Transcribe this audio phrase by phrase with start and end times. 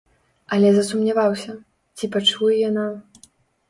[0.57, 1.51] Але засумняваўся,
[1.97, 2.93] ці пачуе яна?